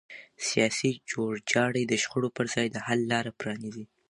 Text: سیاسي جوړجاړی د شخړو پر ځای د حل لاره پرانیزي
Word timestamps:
سیاسي 0.47 0.91
جوړجاړی 1.11 1.83
د 1.87 1.93
شخړو 2.03 2.29
پر 2.37 2.45
ځای 2.53 2.67
د 2.71 2.77
حل 2.85 2.99
لاره 3.11 3.31
پرانیزي 3.39 3.85